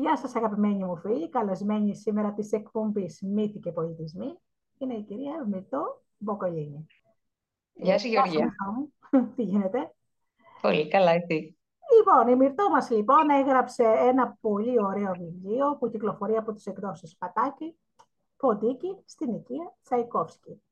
[0.00, 4.38] Γεια σας αγαπημένοι μου φίλοι, καλεσμένη σήμερα της εκπομπής Μύθοι και Πολιτισμοί
[4.78, 6.86] είναι η κυρία Μυρτώ Μποκολίνη.
[7.72, 8.54] Γεια σου Γεωργία.
[9.36, 9.94] Τι γίνεται;
[10.60, 11.58] Πολύ καλά, εσύ.
[11.96, 17.16] Λοιπόν, η Μυρτώ μας λοιπόν έγραψε ένα πολύ ωραίο βιβλίο που κυκλοφορεί από τις εκδόσεις
[17.16, 17.78] Πατάκη,
[18.36, 20.62] Ποντίκι, στην οικία Τσαϊκόφσκι.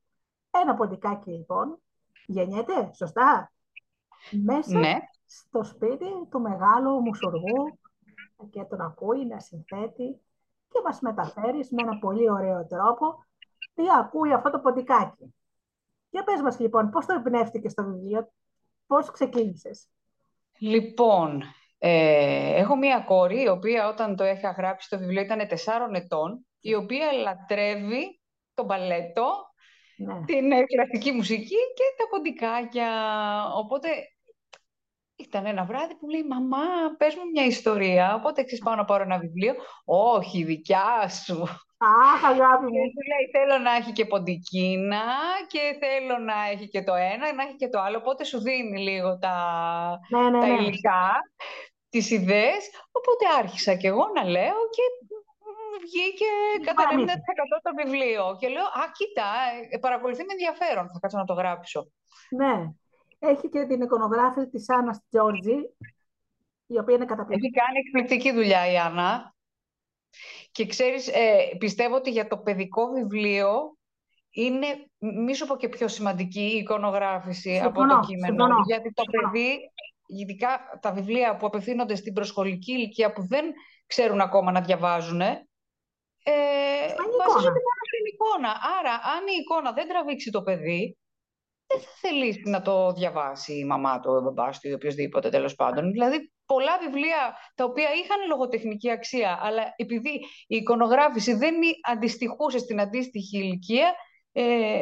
[0.51, 1.79] Ένα ποντικάκι λοιπόν
[2.27, 3.53] γεννιέται, σωστά,
[4.31, 7.79] μέσα Ναι, στο σπίτι του μεγάλου μουσουργού
[8.47, 10.21] και τον ακούει να συνθέτει
[10.69, 13.27] και μας μεταφέρει με ένα πολύ ωραίο τρόπο
[13.75, 15.35] τι ακούει αυτό το ποντικάκι.
[16.11, 18.33] Για πες μας λοιπόν, πώς το εμπνεύστηκες στο βιβλίο,
[18.87, 19.89] πώς ξεκίνησες;
[20.59, 21.43] λοιπόν,
[21.79, 26.47] ε, έχω μία κόρη, η οποία όταν το είχα γράψει το βιβλίο ήταν 4 ετών,
[26.61, 28.21] η οποία λατρεύει
[28.55, 29.47] το μπαλέτο,
[29.97, 30.25] Ναι.
[30.25, 32.91] την ε, κλασική μουσική και τα ποντικάκια.
[33.55, 33.89] Οπότε
[35.29, 36.67] ήταν ένα βράδυ που λέει «Μαμά,
[36.99, 38.15] πες μου μια ιστορία».
[38.15, 39.55] Οπότε ξέρεις πάω να πάρω ένα βιβλίο.
[39.85, 41.43] «Όχι, δικιά σου».
[41.81, 42.91] Αχ, αγάπη Και μου.
[42.95, 45.03] του λέει θέλω να έχει και ποντικίνα
[45.49, 47.97] και θέλω να έχει και το ένα, να έχει και το άλλο.
[47.99, 49.35] Οπότε σου δίνει λίγο τα,
[50.09, 50.53] Ναι, ναι, τα ναι.
[50.55, 51.11] υλικά,
[51.89, 52.63] τις ιδέες.
[52.93, 56.31] Οπότε άρχισα και εγώ να λέω και μ, βγήκε
[56.65, 57.13] κατά παραμύθι.
[57.13, 58.37] 90% το βιβλίο.
[58.41, 59.25] Και λέω, α, κοίτα,
[59.71, 61.91] ε, παρακολουθεί με ενδιαφέρον, θα κάτσω να το γράψω.
[62.31, 62.55] Ναι.
[63.19, 65.57] Έχει και την εικονογράφηση της Άννας Τζόρτζη,
[66.67, 67.47] η οποία είναι καταπληκτική.
[67.47, 69.35] Έχει κάνει εκπληκτική δουλειά η Άννα.
[70.53, 73.77] Και ξέρεις, ε, πιστεύω ότι για το παιδικό βιβλίο
[74.31, 74.67] είναι,
[74.99, 78.45] μη σου πω και πιο σημαντική η εικονογράφηση από Συμφωνώ, το κείμενο.
[78.45, 79.31] συμφωνώ, Γιατί το συμφωνώ.
[79.33, 79.71] παιδί,
[80.07, 83.45] ειδικά τα βιβλία που απευθύνονται στην προσχολική ηλικία που δεν
[83.87, 87.69] ξέρουν ακόμα να διαβάζουν, ε, είναι βασίζονται εικόνα.
[87.69, 88.51] μόνο στην εικόνα.
[88.79, 90.97] Άρα, αν η εικόνα δεν τραβήξει το παιδί,
[91.69, 95.55] δεν θα θελήσει να το διαβάσει η μαμά του, ο μπαμπάς του ή οποιοδήποτε τέλος
[95.55, 95.91] πάντων.
[95.93, 100.11] Δηλαδή, πολλά βιβλία τα οποία είχαν λογοτεχνική αξία, αλλά επειδή
[100.47, 103.95] η εικονογράφηση δεν εί- αντιστοιχούσε στην αντίστοιχη ηλικία,
[104.33, 104.81] ε,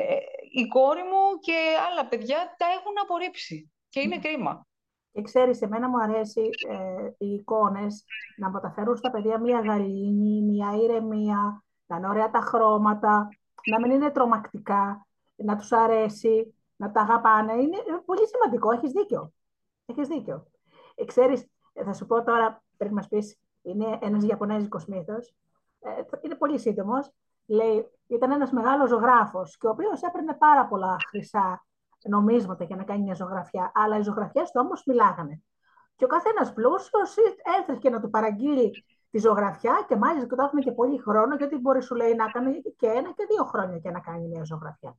[0.52, 1.56] η κόρη μου και
[1.90, 3.72] άλλα παιδιά τα έχουν απορρίψει.
[3.88, 4.66] Και είναι κρίμα.
[5.12, 8.04] Και ξέρεις, εμένα μου αρέσει ε, οι εικόνες
[8.36, 13.28] να μεταφέρουν στα παιδιά μία γαλήνη, μία ηρεμία, να είναι ωραία τα χρώματα,
[13.70, 17.52] να μην είναι τρομακτικά, να τους αρέσει, να τα αγαπάνε.
[17.52, 19.32] Είναι ε, πολύ σημαντικό, έχεις δίκιο.
[19.86, 20.46] Έχεις δίκιο.
[20.94, 25.34] Ε, ξέρεις, ε, θα σου πω τώρα, πριν μας πεις, είναι ένας Ιαπωνέζικος μύθος,
[25.80, 27.10] ε, είναι πολύ σύντομος.
[27.46, 31.66] Λέει, ήταν ένας μεγάλος ζωγράφος και ο οποίος έπαιρνε πάρα πολλά χρυσά
[32.08, 33.72] νομίσματα για να κάνει μια ζωγραφιά.
[33.74, 35.42] Αλλά οι ζωγραφιές του όμως μιλάγανε.
[35.96, 37.16] Και ο καθένας πλούσιος
[37.60, 41.56] έτρεχε να του παραγγείλει τη ζωγραφιά και μάλιστα και το άφηνε και πολύ χρόνο, γιατί
[41.56, 44.96] μπορεί σου λέει να κάνει και ένα και δύο χρόνια για να κάνει μια ζωγραφιά.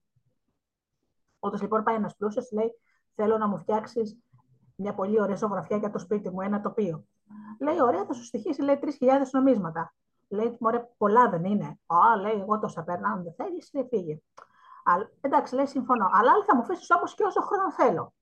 [1.48, 2.72] Όταν λοιπόν πάει ένας πλούσιος, λέει:
[3.16, 4.18] Θέλω να μου φτιάξεις
[4.76, 7.06] μια πολύ ωραία ζωγραφιά για το σπίτι μου, ένα τοπίο.
[7.60, 8.90] Λέει: Ωραία, θα σου στοιχήσει, λέει 3.000
[9.32, 9.94] νομίσματα.
[10.28, 11.80] Λέει: Μωρέ, πολλά δεν είναι.
[11.86, 13.08] Α, λέει: Εγώ τόσα παίρνω.
[13.08, 14.20] Αν δεν θέλεις, φύγε.
[14.84, 16.10] Α, εντάξει, λέει, συμφωνώ.
[16.12, 18.14] Αλλά θα μου αφήσεις όμως και όσο χρόνο θέλω.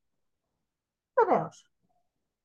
[1.13, 1.69] Βεβαίως.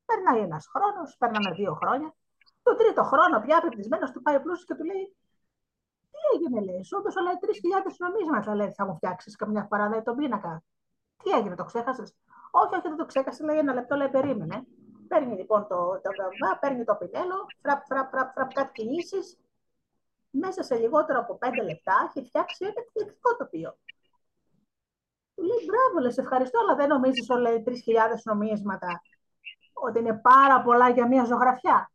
[0.04, 2.14] Περνάει ένας χρόνος, περνάνε δύο χρόνια.
[2.62, 5.19] Τον τρίτο χρόνο πια απευθυσμένο του πάει ο πλούσιος και του λέει: Τι
[6.34, 10.16] έγινε, λέει, σου έδωσα λέει 3.000 νομίσματα, λέει, θα μου φτιάξεις καμιά φορά, λέει, τον
[10.16, 10.62] πίνακα.
[11.22, 12.14] Τι έγινε, το ξέχασες;
[12.50, 14.66] Όχι, όχι, δεν το ξέχασε, λέει, ένα λεπτό, λέει, περίμενε.
[15.08, 19.38] Παίρνει λοιπόν το, το γαμβά, παίρνει το πινέλο, φραπ, φραπ, φραπ, φραπ, κάτι κινήσεις.
[20.30, 23.78] Μέσα σε λιγότερο από πέντε λεπτά έχει φτιάξει ένα εκπληκτικό τοπίο.
[25.34, 27.72] Του λέει μπράβο, λες, ευχαριστώ, αλλά δεν νομίζεις ότι λέει 3.000
[28.24, 29.02] νομίσματα
[29.72, 31.91] ότι είναι πάρα πολλά για μια ζωγραφιά.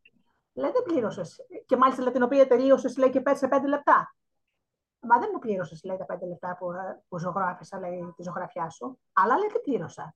[0.53, 1.39] Λέει δεν πλήρωσες.
[1.65, 4.15] Και μάλιστα λέει, την οποία τελείωσες, λέει και πέτσε 5 λεπτά.
[5.07, 6.67] Μα δεν μου πλήρωσες, λέει τα 5 λεπτά που,
[7.07, 8.99] που ζωγράφησα, λέει τη ζωγραφιά σου.
[9.13, 10.15] Αλλά λέει τι πλήρωσα.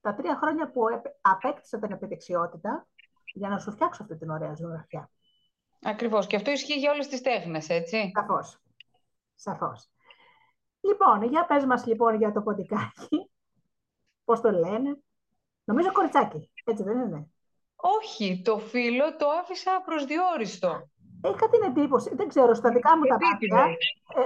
[0.00, 0.82] Τα τρία χρόνια που
[1.20, 2.86] απέκτησα την επιτεξιότητα
[3.34, 5.10] για να σου φτιάξω αυτή την ωραία ζωγραφιά.
[5.82, 6.26] Ακριβώς.
[6.26, 8.10] Και αυτό ισχύει για όλες τις τέχνες, έτσι.
[8.14, 8.58] Σαφώς.
[9.34, 9.88] Σαφώς.
[10.80, 13.30] Λοιπόν, για πες μας λοιπόν για το ποντικάκι.
[14.24, 14.98] Πώς το λένε.
[15.64, 17.28] Νομίζω κοριτσάκι, έτσι δεν είναι.
[17.76, 20.88] Όχι, το φίλο το άφησα προσδιορίστο.
[21.32, 23.76] Είχα την εντύπωση, δεν ξέρω, στα δικά μου τα μάτια,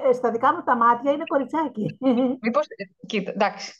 [0.08, 1.96] ε, στα δικά μου τα μάτια είναι κοριτσάκι.
[2.42, 2.66] Μήπως,
[3.06, 3.72] κοίτα, εντάξει.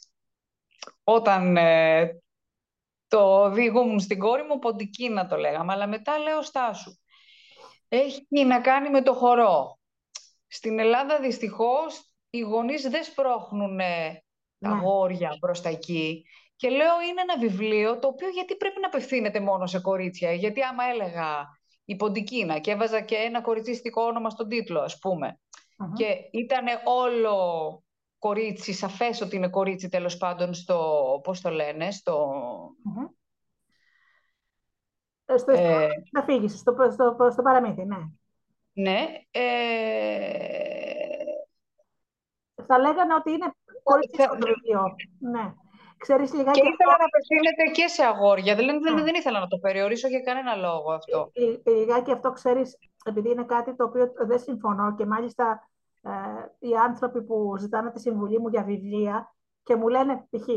[1.03, 2.21] Όταν ε,
[3.07, 6.91] το διηγούμουν στην κόρη μου, ποντικίνα το λέγαμε, αλλά μετά λέω στάσου.
[7.87, 9.79] Έχει να κάνει με το χορό.
[10.47, 13.77] Στην Ελλάδα δυστυχώς οι γονείς δεν σπρώχνουν
[14.59, 16.25] τα αγόρια προς τα εκεί.
[16.55, 20.31] Και λέω είναι ένα βιβλίο το οποίο γιατί πρέπει να απευθύνεται μόνο σε κορίτσια.
[20.31, 21.58] Γιατί άμα έλεγα
[21.89, 25.39] η Ποντικίνα και έβαζα και ένα κοριτσίστικο όνομα στον τίτλο ας πούμε
[25.79, 25.93] Uh-huh.
[25.93, 27.83] και ήταν όλο
[28.17, 32.31] κορίτσι, σαφές ότι είναι κορίτσι τέλος πάντων στο, πώς το λένε, στο...
[32.69, 33.09] Uh-huh.
[35.25, 37.97] Ε, στο, ε, να φύγεις, στο, στο, στο, παραμύθι, ναι.
[38.73, 39.05] Ναι.
[39.31, 39.49] Ε,
[42.67, 43.53] θα λέγανε ότι είναι
[43.83, 44.95] κορίτσι στο βιβλίο.
[45.19, 45.53] Ναι.
[45.99, 47.03] Ξέρεις, λιγάκι και ήθελα αυτό...
[47.03, 48.55] να απευθύνεται και σε αγόρια.
[48.55, 51.31] Δηλαδή δεν, δεν ήθελα να το περιορίσω για κανένα λόγο αυτό.
[51.63, 55.69] Ε, λιγάκι αυτό ξέρεις, επειδή είναι κάτι το οποίο δεν συμφωνώ και μάλιστα
[56.01, 56.09] ε,
[56.67, 60.47] οι άνθρωποι που ζητάνε τη συμβουλή μου για βιβλία και μου λένε π.χ.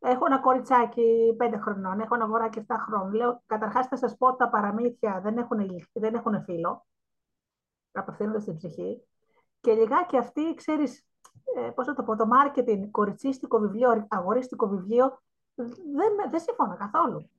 [0.00, 3.14] Έχω ένα κοριτσάκι 5 χρονών, έχω ένα αγοράκι 7 χρόνων.
[3.14, 5.58] Λέω, καταρχάς θα σας πω ότι τα παραμύθια δεν έχουν,
[5.92, 6.86] δεν έχουν φίλο.
[7.92, 9.02] Απευθύνονται στην ψυχή.
[9.60, 11.05] Και λιγάκι αυτοί, ξέρεις,
[11.54, 15.22] ε, πώς θα το πω, το marketing, κοριτσίστικο βιβλίο, αγορίστικο βιβλίο,
[15.54, 17.30] δεν, δεν συμφωνώ καθόλου.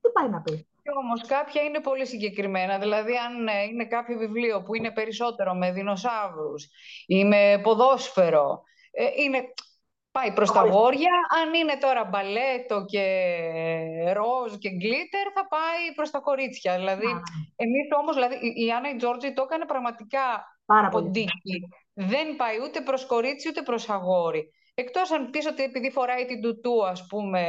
[0.00, 2.78] Τι πάει να πει; Και όμως κάποια είναι πολύ συγκεκριμένα.
[2.78, 6.68] Δηλαδή, αν ε, είναι κάποιο βιβλίο που είναι περισσότερο με δεινοσαύρους
[7.06, 9.52] ή με ποδόσφαιρο, ε, είναι,
[10.10, 11.12] πάει προς τα βόρεια.
[11.42, 13.04] Αν είναι τώρα μπαλέτο και
[14.12, 16.76] ροζ και γκλίτερ, θα πάει προς τα κορίτσια.
[16.76, 17.08] Δηλαδή,
[17.56, 20.44] εμείς όμως, δηλαδή, η Άννα η Τζόρτζη το έκανε πραγματικά
[20.90, 24.52] ποντίκι δεν πάει ούτε προς κορίτσι ούτε προς αγόρι.
[24.74, 27.40] Εκτός αν πεις ότι επειδή φοράει την τουτού, ας πούμε...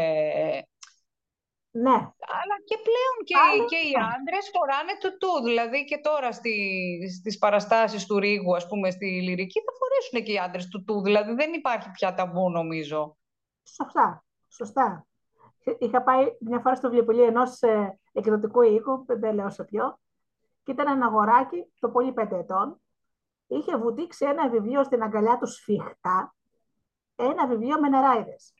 [1.73, 1.95] Ναι.
[2.39, 3.35] Αλλά και πλέον και,
[3.65, 5.43] και οι άντρες φοράνε τουτού.
[5.43, 6.53] Δηλαδή και τώρα στη,
[7.19, 11.01] στις παραστάσεις του Ρίγου, ας πούμε, στη λυρική, θα φορέσουν και οι άντρες τουτού.
[11.01, 13.17] Δηλαδή δεν υπάρχει πια ταμπού, νομίζω.
[13.63, 14.23] Σωστά.
[14.49, 15.05] Σωστά.
[15.79, 19.99] Είχα πάει μια φορά στο βιβλίο ενός ε, εκδοτικού οίκου, δεν λέω σε ποιο,
[20.63, 22.80] και ήταν ένα αγοράκι, το πολύ πέντε ετών,
[23.55, 26.35] είχε βουτήξει ένα βιβλίο στην αγκαλιά του σφιχτά,
[27.15, 28.53] ένα βιβλίο με νεράιδες.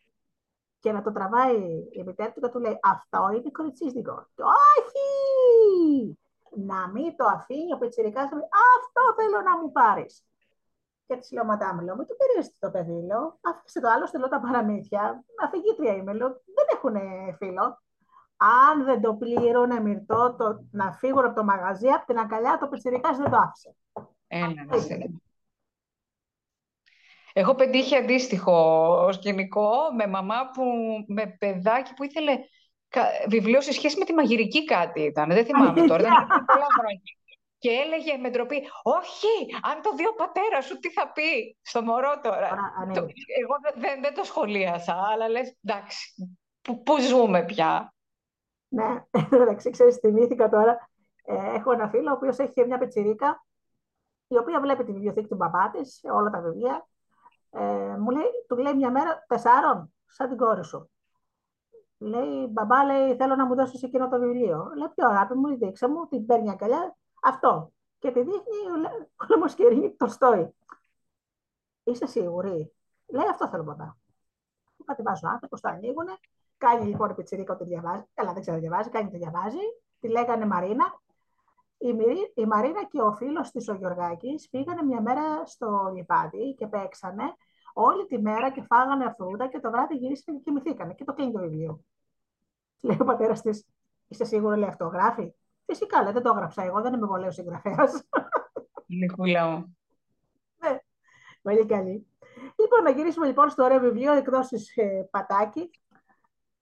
[0.80, 4.28] Και να το τραβάει η μητέρα του και του λέει «Αυτό είναι κοριτσίστικο».
[4.36, 6.20] Και «Όχι!
[6.56, 10.26] Να μην το αφήνει ο Πετσιρικάς, αυτό θέλω να μου πάρεις».
[11.06, 13.40] Και της λέω, Ματά λέω, μην το περίεργε το παιδί, λέω.
[13.42, 15.24] Αφήστε το άλλο, στελώ τα παραμύθια.
[15.44, 16.28] Αφηγήτρια είμαι, λέω.
[16.28, 16.96] Δεν έχουν
[17.38, 17.82] φίλο.
[18.38, 22.68] Αν δεν το πλήρωνε μυρτό το, να φύγουν από το μαγαζί, από την αγκαλιά, το
[22.68, 23.76] Πετσιρικάς δεν το άφησε.
[24.34, 24.66] Ένα,
[27.34, 30.64] Έχω πετύχει αντίστοιχο σκηνικό με μαμά που,
[31.08, 32.40] με παιδάκι που ήθελε
[33.28, 35.30] βιβλίο σε σχέση με τη μαγειρική κάτι ήταν.
[35.30, 37.02] Δεν θυμάμαι τώρα, δεν πολλά χρόνια.
[37.58, 41.82] Και έλεγε με ντροπή, όχι, αν το δει ο πατέρας σου, τι θα πει στο
[41.82, 42.56] μωρό τώρα.
[42.88, 43.00] Ναι.
[43.42, 46.14] εγώ δεν, δεν το σχολίασα, αλλά λες, εντάξει,
[46.84, 47.94] πού, ζούμε πια.
[48.68, 49.06] Ναι,
[49.42, 50.90] εντάξει, ξέρεις, θυμήθηκα τώρα.
[51.24, 53.46] Ε, έχω ένα φίλο, ο οποίος έχει μια πετσιρίκα
[54.32, 56.88] η οποία βλέπει τη βιβλιοθήκη του μπαμπά της, όλα τα βιβλία.
[57.50, 60.90] Ε, μου λέει, του λέει μια μέρα τεσσάρων, σαν την κόρη σου.
[61.98, 64.72] Λέει, μπαμπά, λέει, θέλω να μου δώσεις εκείνο το βιβλίο.
[64.76, 67.72] Λέει, ποιο αγάπη μου, δείξε μου, την παίρνει αγκαλιά, αυτό.
[68.00, 68.58] Και τη δείχνει
[69.22, 70.56] ο Λεμοσκερίνη το στόι.
[71.84, 72.74] Είσαι σίγουρη;
[73.08, 73.86] Λέει, αυτό θέλω μπαμπά.
[74.78, 76.08] Του κατεβάζω άνθρωπο, το ανοίγουν.
[76.58, 78.04] Κάνει λοιπόν η πιτσιρίκα ότι διαβάζει.
[78.14, 79.58] Καλά, δεν ξέρω διαβάζει, κάνει το διαβάζει.
[80.00, 81.01] Τη λέγανε Μαρίνα
[81.82, 81.96] η,
[82.34, 87.24] η Μαρίνα και ο φίλος της ο Γιωργάκης πήγανε μια μέρα στο λιπάδι και παίξανε
[87.74, 91.32] όλη τη μέρα και φάγανε φρούτα και το βράδυ γυρίσανε και κοιμηθήκανε και το κλείνει
[91.32, 91.82] το βιβλίο.
[92.82, 93.68] Λέει ο πατέρας της,
[94.08, 95.34] είσαι σίγουρο λέει αυτό γράφει.
[95.66, 98.04] Φυσικά λέει, δεν το έγραψα εγώ, δεν είμαι εγώ λέει ο συγγραφέας.
[98.88, 99.78] Λιχούλα μου.
[100.58, 100.78] Ναι,
[101.42, 102.08] πολύ καλή.
[102.56, 105.70] Λοιπόν, να γυρίσουμε λοιπόν στο ωραίο βιβλίο εκδόσεις ε, Πατάκη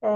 [0.02, 0.10] ε,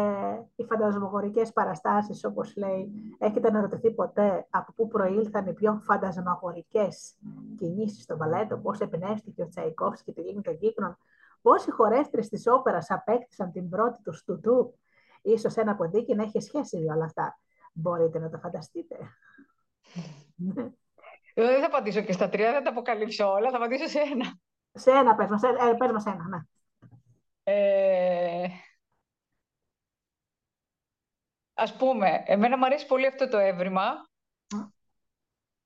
[0.57, 7.15] οι φαντασμαγορικές παραστάσεις, όπως λέει, έχετε αναρωτηθεί ποτέ από πού προήλθαν οι πιο φαντασμαγορικές
[7.57, 10.99] κινήσεις στο βαλέτο, πώς εμπνεύστηκε ο Τσαϊκόφσκι τη λίμνη των Κύκνων,
[11.43, 14.79] πώς οι χορεύτρες της όπερας απέκτησαν την πρώτη τους στουτού,
[15.23, 17.39] ίσως ένα ποντίκι να έχει σχέση με όλα αυτά.
[17.73, 18.97] Μπορείτε να το φανταστείτε.
[21.37, 24.39] Εγώ δεν θα απαντήσω και στα τρία, δεν τα αποκαλύψω όλα, θα απαντήσω σε ένα.
[24.73, 26.39] Σε ένα, πες μας, ε, πες μας ένα, ναι.
[27.43, 28.49] Ε,
[31.55, 34.09] Ας πούμε, εμένα μου αρέσει πολύ αυτό το έβριμα.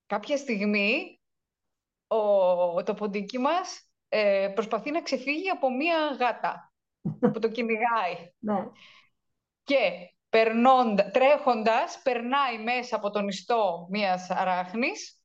[0.06, 1.20] Κάποια στιγμή
[2.06, 6.72] ο, το ποντίκι μας ε, προσπαθεί να ξεφύγει από μία γάτα
[7.32, 8.32] που το κυνηγάει.
[8.38, 8.64] Ναι.
[9.62, 9.90] Και
[10.28, 15.22] περνώντα, τρέχοντας, περνάει μέσα από τον ιστό μίας αράχνης,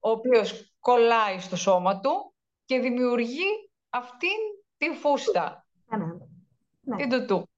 [0.00, 4.38] ο οποίος κολλάει στο σώμα του και δημιουργεί αυτήν
[4.76, 5.66] την φούστα.
[5.86, 6.04] Ναι.
[6.80, 6.96] ναι.
[6.96, 7.48] Την τουτού.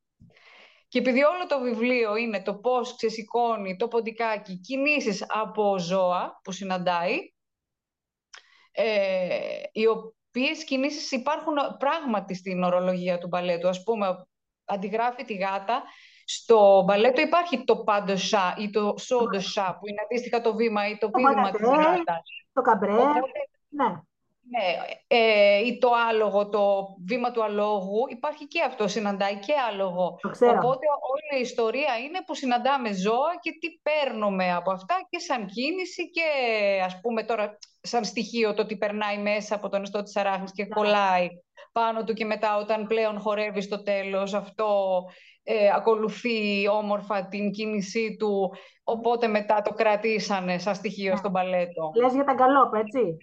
[0.88, 6.52] Και επειδή όλο το βιβλίο είναι το πώς ξεσηκώνει το ποντικάκι κινήσεις από ζώα που
[6.52, 7.33] συναντάει,
[8.71, 13.68] ε, οι οποίες κινήσεις υπάρχουν πράγματι στην ορολογία του μπαλέτου.
[13.68, 14.26] Ας πούμε,
[14.64, 15.83] αντιγράφει τη γάτα.
[16.25, 21.11] Στο μπαλέτο υπάρχει το πάντοσα ή το σόντοσα, που είναι αντίστοιχα το βήμα ή το,
[21.11, 22.23] το πείδημα της γάτας.
[22.52, 22.92] Το καμπρέ,
[23.68, 24.02] ναι.
[24.50, 24.76] Ναι,
[25.07, 30.19] ε, ή το άλογο, το βήμα του αλόγου, υπάρχει και αυτό, συναντάει και άλογο.
[30.25, 35.47] Οπότε όλη η ιστορία είναι που συναντάμε ζώα και τι παίρνουμε από αυτά και σαν
[35.47, 36.23] κίνηση και
[36.85, 40.62] ας πούμε τώρα σαν στοιχείο το ότι περνάει μέσα από τον ιστό της αράχνης και
[40.62, 40.69] ναι.
[40.69, 41.28] κολλάει
[41.73, 45.02] πάνω του και μετά όταν πλέον χορεύει στο τέλος αυτό
[45.43, 48.52] ε, ακολουθεί όμορφα την κίνησή του
[48.85, 51.17] οπότε μετά το κρατήσανε σαν στοιχείο ναι.
[51.17, 51.93] στον παλέτο.
[51.95, 53.17] Λες για τα γκαλόπ, έτσι.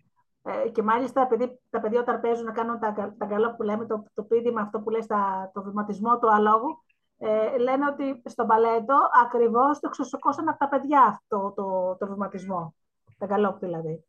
[0.47, 3.85] Ε, και μάλιστα επειδή τα παιδιά όταν παίζουν να κάνουν τα, τα γκαλόπ που λέμε,
[3.85, 5.05] το, το πίδημα αυτό που λέει
[5.53, 6.83] το βηματισμό του αλόγου,
[7.17, 12.75] ε, λένε ότι στο μπαλέτο ακριβώς το ξεσοκώσαν από τα παιδιά αυτό το, το βηματισμό.
[13.17, 14.05] Τα γκαλόπ δηλαδή.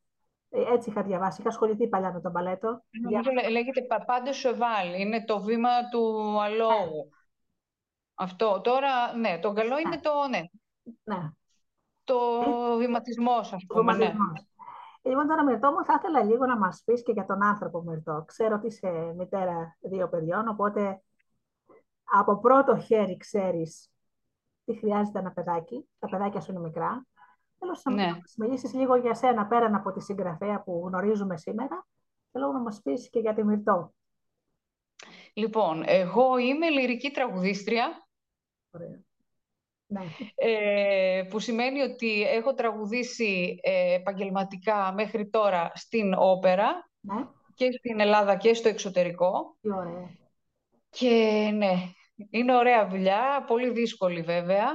[0.51, 1.41] Ε, έτσι είχα διαβάσει.
[1.41, 2.85] Είχα ασχοληθεί παλιά με τον μπαλέτο.
[3.03, 3.51] Νομίζω Για...
[3.51, 5.01] λέγεται πάντε σεβάλ.
[5.01, 7.05] Είναι το βήμα του αλόγου.
[7.05, 7.11] Ναι.
[8.15, 8.61] Αυτό.
[8.61, 10.01] Τώρα, ναι, το καλό είναι ναι.
[10.01, 10.41] το, ναι.
[11.05, 11.31] ναι.
[12.05, 13.97] Το ε, βηματισμός, ας πούμε.
[13.97, 14.15] Ναι.
[15.07, 18.25] Λοιπόν, τώρα Μυρτώ μου, θα ήθελα λίγο να μας πεις και για τον άνθρωπο Μυρτώ.
[18.27, 21.03] Ξέρω ότι είσαι μητέρα δύο παιδιών, οπότε
[22.05, 23.91] από πρώτο χέρι ξέρεις
[24.65, 25.89] τι χρειάζεται ένα παιδάκι.
[25.99, 27.07] Τα παιδάκια σου είναι μικρά.
[27.59, 28.13] Θέλω να ναι.
[28.13, 31.87] μας μιλήσεις λίγο για σένα, πέραν από τη συγγραφέα που γνωρίζουμε σήμερα.
[32.33, 33.95] Θέλω να μας πεις και για τη Μυρτώ.
[35.35, 38.09] Λοιπόν, εγώ είμαι λυρική τραγουδίστρια.
[38.71, 39.06] Ωραία.
[39.87, 40.03] Ναι.
[40.35, 47.27] Ε, που σημαίνει ότι έχω τραγουδήσει ε, επαγγελματικά μέχρι τώρα στην όπερα ναι.
[47.55, 49.57] και στην Ελλάδα και στο εξωτερικό.
[49.61, 50.11] Τι ωραία.
[50.91, 51.73] Και ναι,
[52.31, 54.67] είναι ωραία δουλειά, πολύ δύσκολη βέβαια,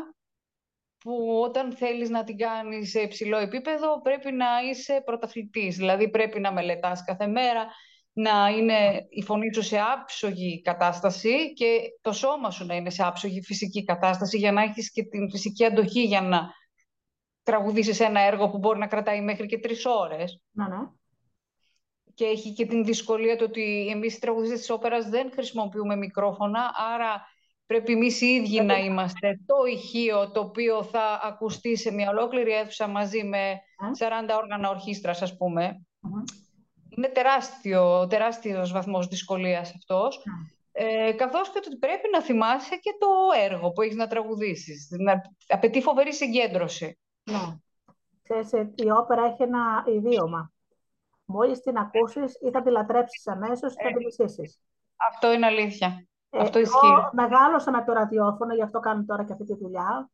[0.98, 5.78] που όταν θέλεις να την κάνεις σε υψηλό επίπεδο πρέπει να είσαι πρωταθλητής.
[5.78, 7.68] Δηλαδή πρέπει να μελετάς κάθε μέρα,
[8.14, 13.04] να είναι η φωνή σου σε άψογη κατάσταση και το σώμα σου να είναι σε
[13.04, 16.50] άψογη φυσική κατάσταση για να έχεις και την φυσική αντοχή για να
[17.44, 20.42] τραγουδήσεις ένα έργο που μπορεί να κρατάει μέχρι και τρεις ώρες.
[20.52, 20.78] Να, ναι.
[22.14, 26.72] Και έχει και την δυσκολία το ότι εμείς οι τραγουδιστές της όπερας δεν χρησιμοποιούμε μικρόφωνα,
[26.94, 27.26] άρα
[27.66, 32.52] πρέπει εμείς οι ίδιοι να είμαστε το ηχείο το οποίο θα ακουστεί σε μια ολόκληρη
[32.52, 33.62] αίθουσα μαζί με
[34.00, 35.86] 40 όργανα ορχήστρας, ας πούμε
[36.98, 40.26] είναι τεράστιο, τεράστιος βαθμός δυσκολίας αυτός.
[40.72, 43.08] Ε, καθώς και ότι πρέπει να θυμάσαι και το
[43.44, 44.88] έργο που έχεις να τραγουδήσεις.
[44.90, 47.00] Να, απαιτεί φοβερή συγκέντρωση.
[47.24, 47.58] Ναι.
[48.24, 50.52] Ξέρεις, ε, η όπερα έχει ένα ιδίωμα.
[51.26, 54.60] Μόλις την ακούσεις ή θα τη λατρέψεις αμέσως ή θα τη μισήσεις.
[54.96, 56.06] Αυτό είναι αλήθεια.
[56.30, 56.94] Ε, αυτό ισχύει.
[57.12, 60.10] μεγάλωσα με το ραδιόφωνο, γι' αυτό κάνω τώρα και αυτή τη δουλειά.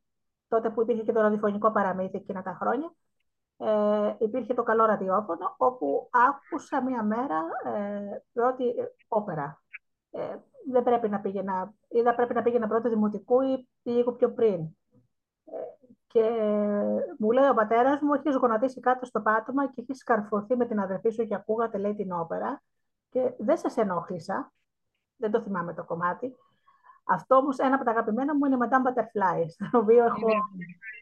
[0.48, 2.92] Τότε που υπήρχε και το ραδιοφωνικό παραμύθι εκείνα τα χρόνια
[3.58, 8.74] ε, υπήρχε το καλό ραδιόφωνο, όπου άκουσα μία μέρα ε, πρώτη
[9.08, 9.62] όπερα.
[10.10, 10.36] Ε,
[10.70, 14.60] δεν πρέπει να πήγαινα, ή δεν πρέπει να πήγαινα πρώτο δημοτικού ή λίγο πιο πριν.
[15.44, 15.56] Ε,
[16.06, 16.30] και
[17.18, 20.80] μου λέει ο πατέρας μου, έχεις γονατίσει κάτω στο πάτωμα και έχεις σκαρφωθεί με την
[20.80, 22.62] αδερφή σου και ακούγατε, λέει, την όπερα.
[23.10, 24.52] Και δεν σας ενόχλησα.
[25.16, 26.36] Δεν το θυμάμαι το κομμάτι.
[27.04, 30.28] Αυτό όμως ένα από τα αγαπημένα μου είναι Madame Butterfly, στο οποίο έχω,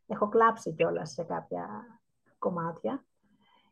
[0.06, 1.68] έχω κλάψει κιόλας σε κάποια
[2.46, 3.04] κομμάτια.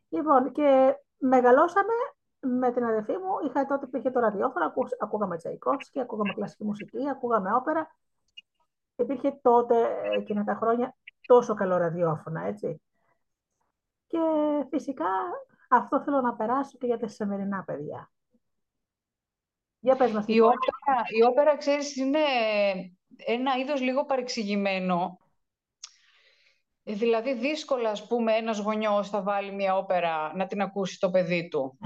[0.09, 1.93] Λοιπόν, και μεγαλώσαμε
[2.39, 3.47] με την αδερφή μου.
[3.47, 7.95] Είχα τότε που είχε το ραδιόφωνο, ακούγαμε Τσαϊκόφσκι, ακούγαμε κλασική μουσική, ακούγαμε όπερα.
[8.95, 9.75] Υπήρχε τότε,
[10.17, 10.95] εκείνα τα χρόνια,
[11.27, 12.81] τόσο καλό ραδιόφωνο, έτσι.
[14.07, 14.19] Και
[14.69, 15.09] φυσικά
[15.69, 18.11] αυτό θέλω να περάσω και για τα σημερινά παιδιά.
[19.79, 20.25] Για πες μας.
[20.27, 22.19] Η όπερα, η όπερα, ξέρεις, είναι
[23.25, 25.24] ένα είδος λίγο παρεξηγημένο ε,
[26.93, 31.47] δηλαδή δύσκολα, ας πούμε, ένας γονιός θα βάλει μια όπερα να την ακούσει το παιδί
[31.47, 31.77] του.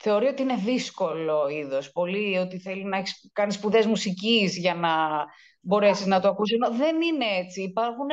[0.00, 5.24] Θεωρεί ότι είναι δύσκολο είδος, πολύ ότι θέλει να έχεις κάνει σπουδές μουσικής για να
[5.60, 6.58] μπορέσεις να το ακούσεις.
[6.70, 7.62] Δεν είναι έτσι.
[7.62, 8.06] Υπάρχουν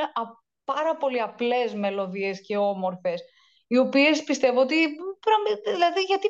[0.64, 3.22] πάρα πολύ απλές μελωδίες και όμορφες,
[3.68, 4.76] οι οποίες πιστεύω ότι,
[5.66, 6.28] δηλαδή, γιατί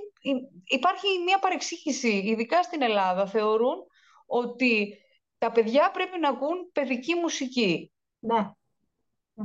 [0.64, 3.78] υπάρχει μια παρεξήγηση, ειδικά στην Ελλάδα, θεωρούν
[4.26, 4.98] ότι
[5.38, 7.92] τα παιδιά πρέπει να ακούν παιδική μουσική.
[8.20, 8.52] Ναι.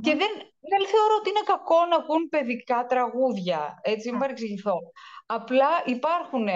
[0.01, 4.77] Και δεν, δεν θεωρώ ότι είναι κακό να ακούν παιδικά τραγούδια, έτσι, μην παρεξηγηθώ.
[5.27, 6.49] Απλά υπάρχουν,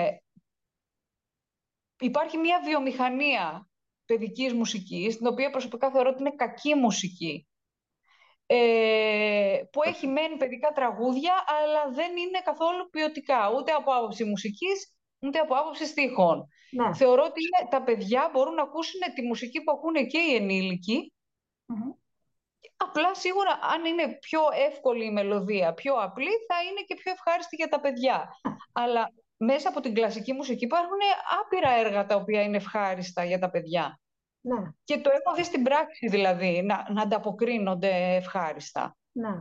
[1.99, 3.69] υπάρχει μια βιομηχανία
[4.05, 7.47] παιδικής μουσικής, την οποία προσωπικά θεωρώ ότι είναι κακή μουσική,
[8.47, 14.97] ε, που έχει μένει παιδικά τραγούδια, αλλά δεν είναι καθόλου ποιοτικά, ούτε από άποψη μουσικής,
[15.19, 16.49] ούτε από άποψη στίχων.
[16.71, 16.95] Ναι.
[16.95, 21.13] Θεωρώ ότι τα παιδιά μπορούν να ακούσουν τη μουσική που ακούνε και οι ενηλικοι
[22.85, 27.57] Απλά σίγουρα αν είναι πιο εύκολη η μελωδία, πιο απλή, θα είναι και πιο ευχάριστη
[27.57, 28.29] για τα παιδιά.
[28.73, 29.03] Αλλά
[29.37, 31.01] μέσα από την κλασική μουσική υπάρχουν
[31.41, 34.01] άπειρα έργα τα οποία είναι ευχάριστα για τα παιδιά.
[34.41, 34.63] Ναι.
[34.85, 38.97] Και το έχω δει στην πράξη δηλαδή, να, να ανταποκρίνονται ευχάριστα.
[39.13, 39.35] Ναι.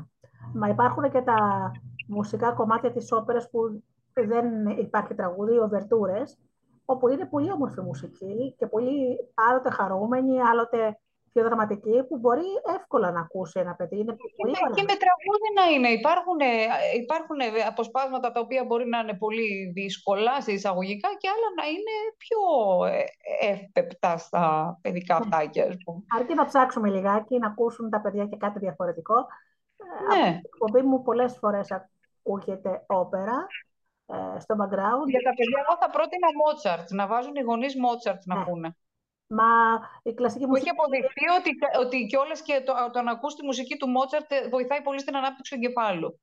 [0.53, 1.71] Μα υπάρχουν και τα
[2.07, 3.83] μουσικά κομμάτια της όπερας που
[4.13, 6.37] δεν υπάρχει τραγούδι, οβερτούρες,
[6.85, 10.99] όπου είναι πολύ όμορφη μουσική και πολύ άλλοτε χαρούμενη, άλλοτε
[11.33, 13.97] πιο δραματική, που μπορεί εύκολα να ακούσει ένα παιδί.
[13.97, 15.89] Είναι πολύ ναι, και με τραγούδι να είναι.
[15.99, 16.39] Υπάρχουν,
[17.01, 21.95] υπάρχουν αποσπάσματα τα οποία μπορεί να είναι πολύ δύσκολα σε εισαγωγικά και άλλα να είναι
[22.17, 22.41] πιο
[22.85, 23.03] ε,
[23.51, 25.19] εύπεπτα στα παιδικά ναι.
[25.23, 26.03] αυτάκια, ας πούμε.
[26.17, 29.15] Αρκεί να ψάξουμε λιγάκι, να ακούσουν τα παιδιά και κάτι διαφορετικό.
[29.77, 30.27] Ε, ναι.
[30.27, 33.47] Από την εκπομπή μου πολλές φορές ακούγεται όπερα
[34.05, 35.07] ε, στο background.
[35.13, 38.43] Για τα παιδιά εγώ θα πρότεινα Μότσαρτ, να βάζουν οι γονείς Μότσαρτ να ναι.
[38.43, 38.75] πούνε.
[39.37, 39.49] Μα
[40.03, 40.69] η κλασική μουσική...
[40.69, 41.51] Έχει αποδειχθεί ότι,
[41.85, 45.15] ότι κιόλας και το, το να ακούς τη μουσική του Μότσαρτ ε, βοηθάει πολύ στην
[45.15, 46.19] ανάπτυξη του εγκεφάλου.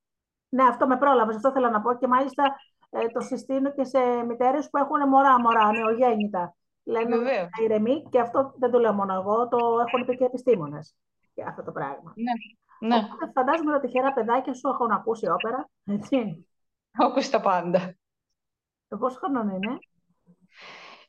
[0.49, 1.97] Ναι, αυτό με πρόλαβες, αυτό θέλω να πω.
[1.99, 2.45] Και μάλιστα
[2.91, 3.99] ε, το συστήνω και σε
[4.29, 6.55] μητέρες που έχουν μωρά, μωρά, νεογέννητα.
[6.85, 10.97] Λένε να ηρεμεί και αυτό δεν το λέω μόνο εγώ, το έχουν πει και επιστήμονες
[11.35, 12.13] για αυτό το πράγμα.
[12.17, 12.33] Ναι.
[12.89, 12.97] Ναι.
[12.97, 16.47] Οπότε φαντάζομαι ότι τυχερά παιδάκια σου έχουν ακούσει όπερα, έτσι.
[16.93, 17.95] Ακούσει τα πάντα.
[18.89, 19.79] Το πόσο χρόνο είναι;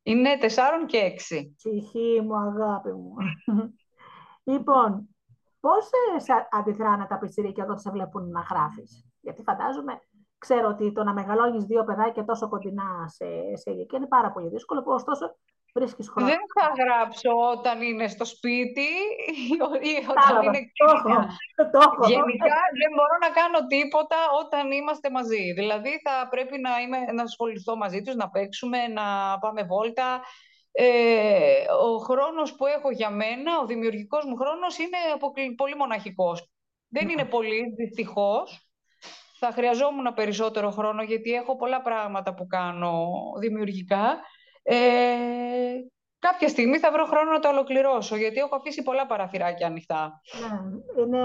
[0.09, 1.53] Είναι τεσσάρων και έξι.
[1.57, 3.13] Ψυχή μου, αγάπη μου.
[4.51, 5.15] λοιπόν,
[5.59, 9.99] πώς σε αντιδράνε τα πιτσιρίκια όταν σε βλέπουν να γράφεις; Γιατί φαντάζομαι,
[10.37, 14.49] ξέρω ότι το να μεγαλώνεις δύο παιδάκια τόσο κοντινά σε, σε ηλικία είναι πάρα πολύ
[14.49, 15.35] δύσκολο, ωστόσο
[15.73, 16.27] βρίσκεις χρόνο.
[16.29, 18.89] Δεν θα γράψω όταν είναι στο σπίτι
[19.81, 20.61] ή όταν είναι
[22.07, 25.53] Γενικά δεν μπορώ να κάνω τίποτα όταν είμαστε μαζί.
[25.53, 30.21] Δηλαδή θα πρέπει να, είμαι, να ασχοληθώ μαζί τους, να παίξουμε, να πάμε βόλτα.
[30.71, 34.97] Ε, ο χρόνος που έχω για μένα, ο δημιουργικός μου χρόνος είναι
[35.55, 36.49] πολύ μοναχικός.
[36.89, 38.63] Δεν είναι πολύ, δυστυχώς.
[39.39, 43.09] Θα χρειαζόμουν περισσότερο χρόνο γιατί έχω πολλά πράγματα που κάνω
[43.39, 44.19] δημιουργικά.
[44.71, 44.77] Ε,
[46.19, 50.21] κάποια στιγμή θα βρω χρόνο να το ολοκληρώσω, γιατί έχω αφήσει πολλά παραθυράκια ανοιχτά.
[50.39, 51.21] Ναι, είναι,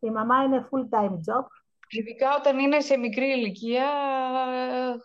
[0.00, 1.44] η μαμά είναι full-time job.
[1.88, 3.86] Ειδικά όταν είναι σε μικρή ηλικία,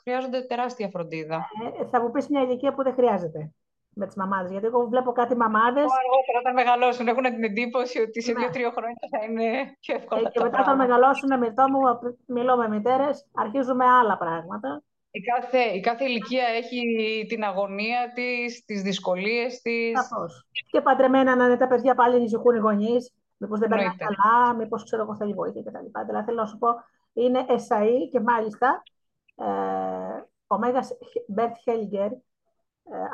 [0.01, 1.48] χρειάζονται τεράστια φροντίδα.
[1.81, 3.51] Ε, θα μου πεις μια ηλικία που δεν χρειάζεται
[3.93, 5.83] με τις μαμάδες, γιατί εγώ βλέπω κάτι μαμάδες...
[5.83, 8.39] Αργότερα όταν μεγαλώσουν έχουν την εντύπωση ότι σε ναι.
[8.39, 11.81] δύο-τρία χρόνια θα είναι πιο εύκολα ε, Και μετά όταν μεγαλώσουν, με μου,
[12.27, 14.83] μιλώ με μητέρες, αρχίζουμε άλλα πράγματα.
[15.11, 16.81] Η κάθε, η κάθε ηλικία έχει
[17.29, 19.93] την αγωνία της, τις δυσκολίες της.
[19.93, 20.47] Καθώς.
[20.71, 24.83] Και παντρεμένα να είναι τα παιδιά πάλι ανησυχούν οι γονείς, μήπως δεν περνάει καλά, μήπως
[24.83, 26.00] ξέρω εγώ θέλει βοήθεια κτλ.
[26.05, 26.67] Δηλαδή θέλω να σου πω,
[27.13, 28.83] είναι εσαί και μάλιστα
[29.35, 29.45] ε,
[30.47, 30.97] ο Μέγας
[31.27, 32.17] Μπερτ Χέλινγκερ, ε,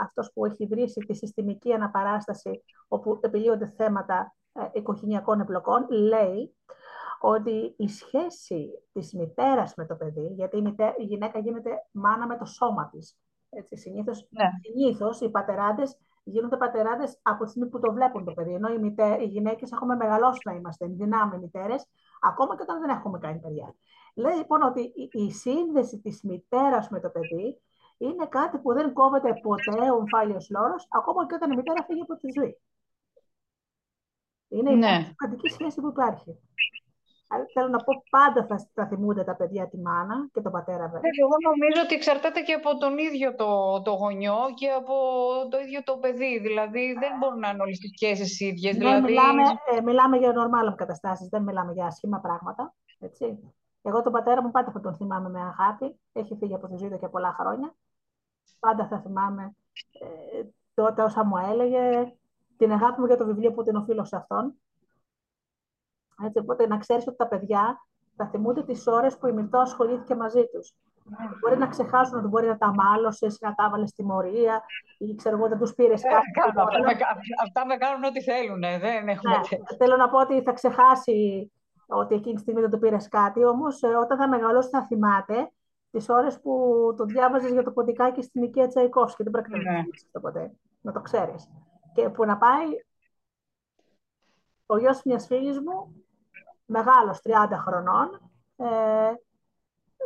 [0.01, 6.55] αυτός που έχει ιδρύσει τη συστημική αναπαράσταση όπου επιλύονται θέματα ε, οικογενειακών εμπλοκών, λέει
[7.21, 12.37] ότι η σχέση της μητέρας με το παιδί, γιατί η, η γυναίκα γίνεται μάνα με
[12.37, 13.17] το σώμα της,
[13.49, 14.49] έτσι, συνήθως, ναι.
[14.61, 18.77] συνήθως οι πατεράδες γίνονται πατεράδες από τη στιγμή που το βλέπουν το παιδί, ενώ οι,
[18.77, 21.85] μητέ, οι γυναίκες έχουμε μεγαλώσει να είμαστε δυνάμει μητέρες,
[22.21, 23.75] ακόμα και όταν δεν έχουμε κάνει παιδιά.
[24.15, 27.61] Λέει λοιπόν ότι η, η σύνδεση της μητέρας με το παιδί
[27.97, 32.01] είναι κάτι που δεν κόβεται ποτέ ο ομφάλιος λόρος, ακόμα και όταν η μητέρα φύγει
[32.01, 32.57] από τη ζωή.
[34.47, 34.97] Είναι ναι.
[34.97, 36.39] η σημαντική σχέση που υπάρχει.
[37.53, 41.01] Θέλω να πω, πάντα θα, θα θυμούνται τα παιδιά τη μάνα και τον πατέρα βέβαια.
[41.03, 44.95] Ε, εγώ νομίζω ότι εξαρτάται και από τον ίδιο το, το γονιό και από
[45.49, 46.39] το ίδιο το παιδί.
[46.39, 48.77] Δηλαδή δεν μπορούν να είναι όλες τις σχέσεις ίδιες.
[48.77, 49.01] Ναι, δηλαδή...
[49.01, 49.43] μιλάμε,
[49.77, 52.73] ε, μιλάμε για νορμάλ καταστάσεις, δεν μιλάμε για άσχημα πράγματα.
[52.99, 53.53] Έτσι.
[53.81, 55.99] Εγώ τον πατέρα μου πάντα θα τον θυμάμαι με αγάπη.
[56.13, 57.75] Έχει φύγει από τη ζωή του και πολλά χρόνια.
[58.59, 59.55] Πάντα θα θυμάμαι
[59.99, 62.13] ε, τότε όσα μου έλεγε,
[62.57, 64.53] την αγάπη μου για το βιβλίο που την οφείλω σε αυτόν.
[66.23, 70.15] Έτσι, οπότε να ξέρεις ότι τα παιδιά θα θυμούνται τις ώρες που η Μυρτώ ασχολήθηκε
[70.15, 70.73] μαζί τους.
[71.41, 74.63] Μπορεί να ξεχάσουν ότι μπορεί να τα μάλωσες, να τα έβαλες στη μορία
[74.97, 76.51] ή ξέρω εγώ δεν τους πήρες ε, κάτι.
[77.43, 78.63] αυτά με κάνουν ό,τι θέλουν.
[78.63, 81.51] Ε, δεν έχουμε ναι, θέλω να πω ότι θα ξεχάσει
[81.87, 85.51] ότι εκείνη τη στιγμή δεν του πήρες κάτι, όμως ε, όταν θα μεγαλώσει θα θυμάται
[85.91, 86.51] τις ώρες που
[86.97, 89.23] το διάβαζες για το ποντικάκι στην οικία Τσαϊκόφσκι.
[89.23, 90.51] Δεν πρέπει να το ποτέ.
[90.81, 91.49] Να το ξέρεις.
[91.93, 92.65] Και που να πάει
[94.65, 96.05] ο γιος μιας φίλης μου
[96.67, 99.13] μεγάλος 30 χρονών, ε,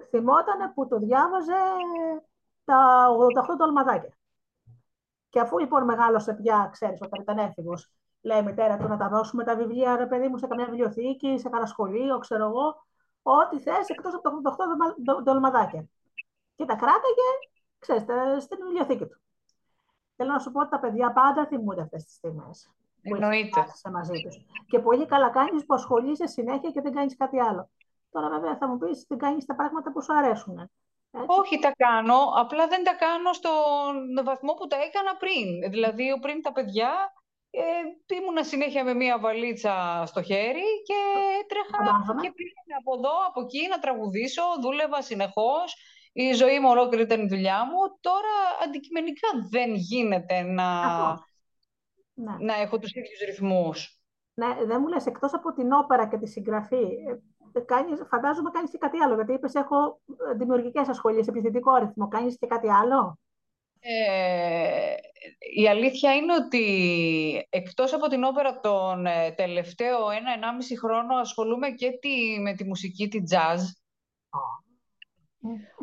[0.10, 1.54] θυμόταν που το διάβαζε
[2.66, 4.14] τα 88 τολμαδάκια.
[5.30, 9.10] Και αφού λοιπόν μεγάλωσε πια, ξέρεις, όταν ήταν έφηβος, λέει η μητέρα του να τα
[9.10, 12.86] δώσουμε τα βιβλία, ρε παιδί μου, σε καμιά βιβλιοθήκη, σε κανένα σχολείο, ξέρω εγώ,
[13.22, 14.56] ό,τι θες, εκτός από τα
[15.20, 15.86] 88 τολμαδάκια.
[16.56, 17.30] Και τα κράταγε,
[17.80, 18.04] ξέρεις,
[18.44, 19.20] στην βιβλιοθήκη του.
[20.16, 22.72] Θέλω να σου πω ότι τα παιδιά πάντα θυμούνται αυτές τις στιγμές.
[23.02, 23.66] Εννοείται.
[23.92, 24.36] μαζί τους.
[24.68, 27.70] Και πολύ καλά κάνεις που ασχολείσαι συνέχεια και δεν κάνεις κάτι άλλο.
[28.12, 30.60] Τώρα, βέβαια, θα μου πεις δεν κάνεις τα πράγματα που σου αρέσουν.
[30.60, 31.26] Έτσι.
[31.28, 32.20] Όχι, τα κάνω.
[32.36, 35.72] Απλά δεν τα κάνω στον βαθμό που τα έκανα πριν.
[35.72, 36.92] Δηλαδή, πριν τα παιδιά
[37.50, 41.00] ε, ήμουνα συνέχεια με μία βαλίτσα στο χέρι και
[41.42, 41.84] έτρεχα
[42.22, 45.76] και πήγαινα από εδώ, από εκεί να τραγουδήσω, δούλευα συνεχώς
[46.14, 47.80] η ζωή μου ολόκληρη ήταν η δουλειά μου.
[48.02, 50.70] Τώρα αντικειμενικά δεν γίνεται να,
[52.14, 52.36] Ναι.
[52.40, 54.00] να έχω τους ίδιους ρυθμούς.
[54.34, 56.84] Ναι, δεν μου λες, εκτός από την όπερα και τη συγγραφή,
[57.54, 61.72] ε, κάνεις, φαντάζομαι κάνεις και κάτι άλλο, γιατί είπες έχω ε, δημιουργικές ασχολίες σε πληθυντικό
[61.72, 62.08] αριθμό.
[62.08, 63.20] Κάνεις και κάτι άλλο;
[63.80, 64.96] Ε,
[65.62, 71.92] η αλήθεια είναι ότι εκτός από την όπερα τον ε, τελευταίο ένα-ενάμιση χρόνο ασχολούμαι και
[72.02, 73.60] τη, με τη μουσική, τη jazz,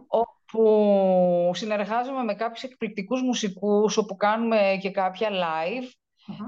[0.06, 5.90] όπου συνεργάζομαι με κάποιους εκπληκτικούς μουσικούς, όπου κάνουμε και κάποια live.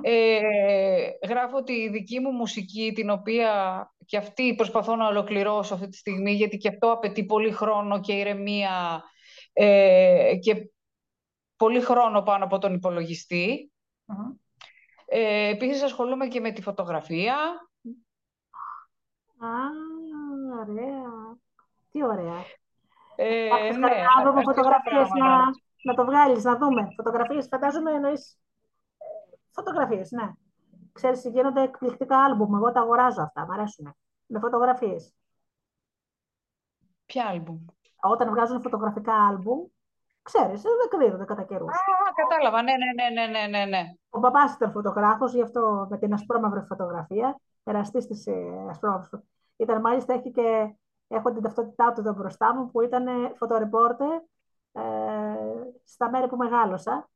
[0.01, 0.41] Ε,
[1.29, 3.51] γράφω τη δική μου μουσική, την οποία
[4.07, 8.13] και αυτή προσπαθώ να ολοκληρώσω αυτή τη στιγμή, γιατί και αυτό απαιτεί πολύ χρόνο και
[8.13, 9.05] ηρεμία
[9.53, 10.71] ε, και
[11.57, 13.73] πολύ χρόνο πάνω από τον υπολογιστή.
[15.07, 17.35] Ε, επίσης ασχολούμαι και με τη φωτογραφία.
[19.39, 19.49] Α,
[20.61, 21.39] ωραία.
[21.91, 22.45] Τι ωραία.
[23.17, 25.51] Ε, Κάποιος ναι, κάνει άλμπομ αρκετά φωτογραφίες να, πράγματα.
[25.83, 26.89] να το βγάλεις, να δούμε.
[26.97, 28.39] Φωτογραφίες, φαντάζομαι εννοείς
[29.51, 30.33] ε, φωτογραφίες, ναι.
[30.93, 32.55] Ξέρεις, γίνονται εκπληκτικά άλμπουμ.
[32.55, 33.95] Εγώ τα αγοράζω αυτά, μ' αρέσουν.
[34.27, 35.15] Με φωτογραφίες.
[37.07, 37.65] Ποια άλμπουμ;
[38.01, 39.67] Όταν βγάζουν φωτογραφικά άλμπουμ,
[40.23, 41.71] ξέρεις, δεν εκδίδονται κατά καιρούς.
[41.73, 42.63] Α, κατάλαβα.
[42.63, 43.83] Ναι, ναι, ναι, ναι, ναι, ναι, ναι.
[44.11, 49.25] Ο παπάς ήταν φωτογράφος, γι' αυτό με την ασπρόμαυρη φωτογραφία, εραστής της ε, ασπρόμαυρης φω-
[49.57, 50.75] Ήταν μάλιστα, έχει και,
[51.09, 54.13] έχω την ταυτότητά του εδώ μπροστά μου, που ήταν φωτορεπόρτερ
[54.73, 54.83] ε,
[55.85, 57.09] στα μέρη που μεγάλωσα.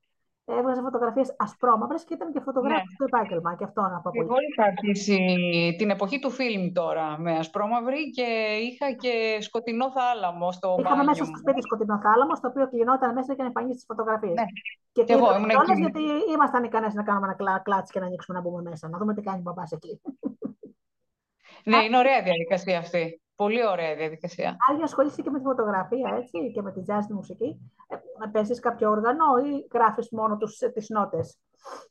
[0.46, 2.94] Έβγαζε φωτογραφίες ασπρόμαυρες και ήταν και φωτογράφος Ναι.
[2.94, 3.54] στο επάγγελμα.
[3.58, 4.26] Και αυτό να πω πολύ.
[4.28, 5.18] Εγώ είχα αρχίσει
[5.78, 8.26] την εποχή του φιλμ τώρα με ασπρόμαυρη και
[8.68, 11.38] είχα και σκοτεινό θάλαμο στο Είχαμε μπάνιο μέσα στο μου.
[11.42, 14.34] σπίτι σκοτεινό θάλαμο, στο οποίο κλεινόταν μέσα και να εμφανίσει τις φωτογραφίες.
[14.40, 14.46] Ναι.
[14.92, 15.80] Και Κι εγώ κλείναμε ήμουν κιόλας, εκεί.
[15.84, 16.02] γιατί
[16.34, 18.88] ήμασταν ικανές να κάνουμε ένα κλα- κλάτσι και να ανοίξουμε να μπούμε μέσα.
[18.88, 20.00] Να δούμε τι κάνει ο μπαμπάς εκεί.
[21.64, 23.18] Ναι, είναι ωραία διαδικασία αυτή.
[23.36, 24.56] Πολύ ωραία διαδικασία.
[24.70, 27.72] Άρα ασχολείσαι και με τη φωτογραφία, έτσι, και με τη jazz τη μουσική.
[27.88, 27.96] Ε,
[28.32, 31.38] παίζεις κάποιο όργανο ή γράφεις μόνο τους, τις νότες;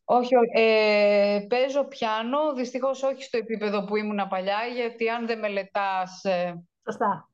[0.05, 0.51] Όχι, όχι.
[0.53, 6.63] Ε, παίζω πιάνο, δυστυχώς όχι στο επίπεδο που ήμουν παλιά, γιατί αν δεν μελετάς ε,
[6.85, 7.29] Σωστά.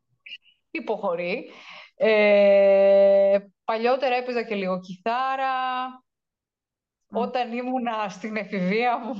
[0.71, 1.49] υποχωρεί.
[1.95, 5.53] Ε, παλιότερα έπαιζα και λίγο κιθάρα.
[7.11, 9.13] Όταν ήμουνα στην εφηβεία μου,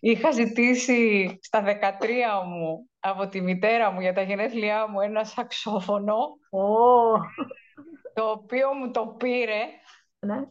[0.00, 6.16] είχα ζητήσει στα 13 μου από τη μητέρα μου για τα γενέθλιά μου ένα σαξόφωνο,
[6.50, 6.62] Ω,
[8.12, 9.60] το οποίο μου το πήρε
[10.18, 10.44] ναι.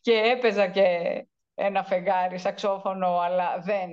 [0.00, 0.86] και έπαιζα και
[1.54, 3.90] ένα φεγγάρι σαξόφωνο, αλλά δεν,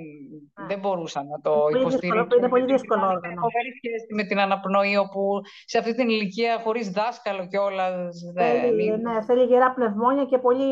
[0.53, 0.65] Α.
[0.67, 2.37] δεν μπορούσα να το πολύ δύσκολο, υποστηρίξω.
[2.37, 3.41] είναι πολύ γιατί δύσκολο ήταν όργανο.
[3.41, 8.83] φοβερή σχέση με την αναπνοή, όπου σε αυτή την ηλικία, χωρίς δάσκαλο κιόλας, δεν Θέλει,
[8.85, 8.95] είναι.
[8.97, 10.65] ναι, θέλει γερά πνευμόνια και πολύ...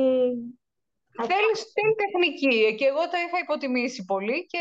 [1.17, 4.57] Θέλεις, θέλει τεχνική και εγώ το είχα υποτιμήσει πολύ και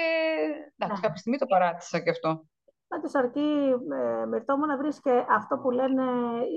[0.76, 1.06] εντάξει, Ναι.
[1.06, 2.46] κάποια στιγμή το παράτησα και αυτό.
[2.88, 3.74] Πάντως αρκεί,
[4.22, 6.02] ε, Μυρτώ μου, να βρεις και αυτό που λένε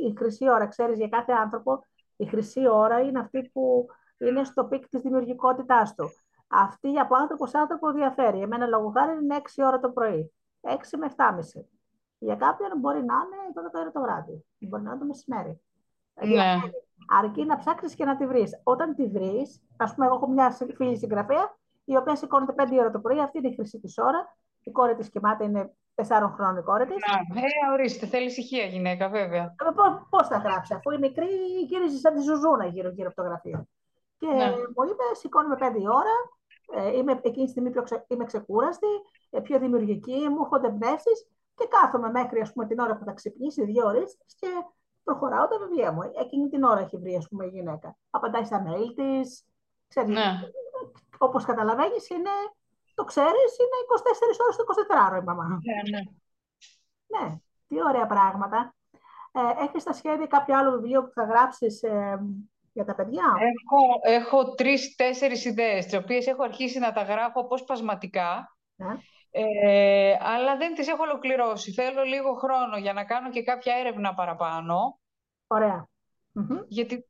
[0.07, 0.67] η χρυσή ώρα.
[0.67, 1.85] Ξέρεις, για κάθε άνθρωπο
[2.15, 3.85] η χρυσή ώρα είναι αυτή που
[4.17, 6.09] είναι στο peak της δημιουργικότητάς του.
[6.47, 8.41] Αυτή από άνθρωπο σε άνθρωπο διαφέρει.
[8.41, 11.65] Εμένα λόγω χάρη είναι 6 ώρα το πρωί, 6 με 7.30.
[12.17, 15.61] Για κάποιον μπορεί να είναι 12 ώρα το βράδυ, μπορεί να είναι το μεσημέρι.
[16.21, 16.55] Ναι.
[17.07, 18.61] Αρκεί να ψάξεις και να τη βρεις.
[18.63, 22.91] Όταν τη βρεις, ας πούμε, εγώ έχω μια φίλη συγγραφέα, η οποία σηκώνεται 5 ώρα
[22.91, 24.37] το πρωί, αυτή είναι η χρυσή της ώρα.
[24.63, 26.95] Η κόρη της κοιμάται, είναι 4 χρόνων η κόρη της.
[27.33, 29.55] Να, ε, ορίστε, θέλει ησυχία γυναίκα, βέβαια.
[30.09, 31.27] Πώς θα γράψει, αφού είναι μικρή,
[31.67, 33.67] γυρίζει σαν τη ζουζούνα γύρω-γύρω από το γραφείο.
[34.17, 34.45] Και Ναι.
[34.49, 36.15] μου είπε, σηκώνομαι 5 ώρα,
[36.85, 38.87] ε, είμαι εκείνη τη στιγμή πιο ξε, είμαι ξεκούραστη,
[39.29, 41.11] ε, πιο δημιουργική, μου έρχονται εμπνεύσει
[41.55, 44.47] και κάθομαι μέχρι ας πούμε, την ώρα που θα ξυπνήσει, δύο ώρες, και
[45.03, 46.01] προχωράω τα βιβλία μου.
[46.19, 47.97] Εκείνη την ώρα έχει βρει ας πούμε, η γυναίκα.
[48.09, 49.43] Απαντάει στα mail της.
[50.05, 50.39] Ναι.
[51.17, 52.29] Όπως καταλαβαίνεις, είναι,
[52.93, 55.47] το ξέρεις, είναι 24 ώρες το 24ωρο η μαμά.
[55.47, 56.03] Ναι, ναι.
[57.11, 57.35] Ναι,
[57.67, 58.73] τι ωραία πράγματα.
[59.31, 62.19] Ε, έχεις στα σχέδια κάποιο άλλο βιβλίο που θα γράψεις ε,
[62.73, 68.57] για τα παιδιά; Έχω, έχω τρεις-τέσσερις ιδέες, τις οποίες έχω αρχίσει να τα γράφω αποσπασματικά,
[68.75, 68.97] Ναι.
[69.31, 71.71] Ε, αλλά δεν τις έχω ολοκληρώσει.
[71.71, 74.99] Θέλω λίγο χρόνο για να κάνω και κάποια έρευνα παραπάνω,
[75.47, 75.87] Ωραία.
[76.31, 76.57] Μμμ.
[76.67, 77.03] γιατί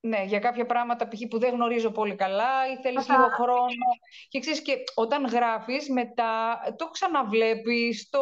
[0.00, 1.20] ναι, για κάποια πράγματα π.χ.
[1.30, 3.86] που δεν γνωρίζω πολύ καλά ή θέλεις Κατά- λίγο χρόνο.
[4.28, 8.20] Και ξέρεις, και όταν γράφεις μετά το ξαναβλέπεις, το,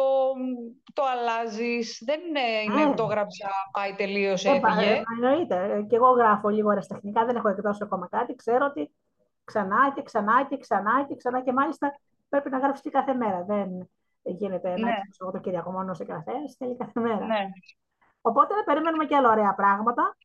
[0.93, 2.01] το αλλάζεις.
[2.05, 2.93] Δεν είναι, είναι Ναι.
[2.95, 4.91] το γράψα, πάει τελείως, Ε, πα- έφυγε.
[4.91, 5.55] ε, εννοείται.
[5.73, 8.35] Ε, Και εγώ γράφω λίγο αεραστεχνικά, δεν έχω εκδώσει ακόμα κάτι.
[8.35, 8.91] Ξέρω ότι
[9.43, 11.99] ξανά και ξανά και ξανά και ξανά και μάλιστα
[12.35, 13.43] πρέπει να γράψεις και κάθε μέρα.
[13.43, 13.89] Δεν
[14.23, 14.89] γίνεται να Ναι.
[15.03, 17.25] έχεις το Κυριακό μόνο σε καφές, θέλει κάθε μέρα.
[17.25, 17.45] Ναι.
[18.21, 20.15] Οπότε να περιμένουμε και άλλα ωραία πράγματα.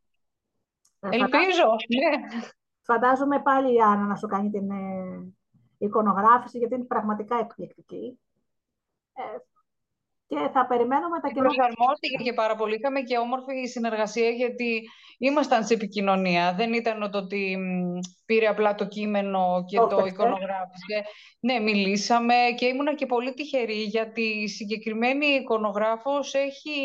[1.01, 1.64] Ε, φαντά- Ελπίζω,
[1.99, 2.40] ναι.
[2.83, 5.33] Φαντάζομαι πάλι η Άννα να σου κάνει την ε,
[5.79, 8.20] εικονογράφηση, γιατί είναι πραγματικά εκπληκτική.
[9.12, 9.23] Ε,
[10.31, 11.64] και θα περιμένουμε τα καινούργια.
[11.64, 12.75] Προσαρμόστηκε και πάρα πολύ.
[12.75, 14.83] Είχαμε και όμορφη συνεργασία γιατί
[15.19, 16.55] ήμασταν σε επικοινωνία.
[16.57, 17.59] Δεν ήταν το ότι
[18.27, 20.97] πήρε απλά το κείμενο και το εικονογράφησε.
[21.40, 26.79] Ναι, μιλήσαμε και ήμουνα και πολύ τυχερή γιατί η συγκεκριμένη εικονογράφος έχει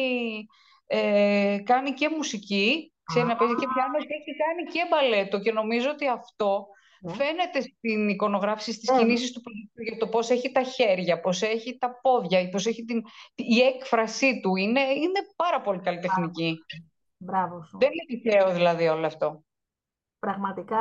[0.87, 5.51] ε, κάνει και μουσική, ξέρει να παίζει και πιάνο και έχει κάνει και μπαλέτο και
[5.51, 6.67] νομίζω ότι αυτό
[7.05, 7.13] ναι.
[7.13, 8.97] Φαίνεται στην εικονογράφηση, στις ναι.
[8.97, 9.41] κινήσεις του
[9.73, 13.03] για το πώς έχει τα χέρια, πώς έχει τα πόδια, πώς έχει την...
[13.35, 14.55] η έκφρασή του.
[14.55, 16.57] Είναι, είναι πάρα πολύ καλλιτεχνική.
[17.17, 17.77] Μπράβο σου.
[17.77, 19.43] Δεν είναι τυχαίο δηλαδή όλο αυτό.
[20.19, 20.79] Πραγματικά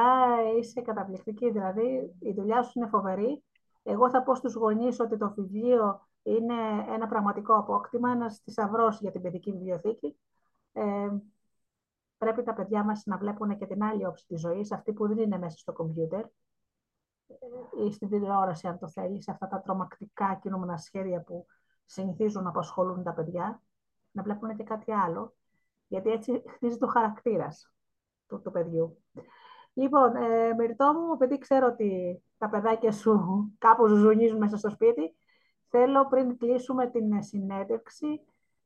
[0.58, 1.50] είσαι καταπληκτική.
[1.50, 3.42] Δηλαδή η δουλειά σου είναι φοβερή.
[3.82, 6.54] Εγώ θα πω στους γονείς ότι το βιβλίο είναι
[6.94, 10.16] ένα πραγματικό απόκτημα, ένας θησαυρός για την παιδική βιβλιοθήκη.
[10.72, 10.82] Ε,
[12.24, 15.18] πρέπει τα παιδιά μας να βλέπουν και την άλλη όψη της ζωής, αυτή που δεν
[15.18, 16.24] είναι μέσα στο κομπιούτερ
[17.86, 21.46] ή στην τηλεόραση, αν το θέλεις, σε αυτά τα τρομακτικά κινούμενα σχέδια που
[21.84, 23.62] συνηθίζουν να απασχολούν τα παιδιά,
[24.10, 25.34] να βλέπουν και κάτι άλλο,
[25.86, 27.72] γιατί έτσι χτίζει το χαρακτήρας
[28.26, 29.02] του, του παιδιού.
[29.72, 33.20] Λοιπόν, ε, Μυρτώ μου, επειδή ξέρω ότι τα παιδάκια σου
[33.58, 35.16] κάπως ζουνίζουν μέσα στο σπίτι,
[35.68, 38.20] θέλω πριν κλείσουμε την συνέντευξη